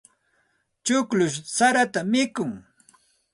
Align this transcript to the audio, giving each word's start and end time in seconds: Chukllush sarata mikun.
Chukllush 0.85 1.37
sarata 1.55 2.01
mikun. 2.11 2.51